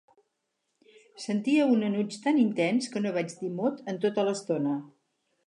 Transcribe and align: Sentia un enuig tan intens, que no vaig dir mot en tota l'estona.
Sentia 1.25 1.67
un 1.73 1.85
enuig 1.89 2.17
tan 2.23 2.39
intens, 2.45 2.89
que 2.95 3.03
no 3.05 3.13
vaig 3.19 3.37
dir 3.43 3.53
mot 3.61 3.87
en 3.95 4.03
tota 4.09 4.27
l'estona. 4.31 4.77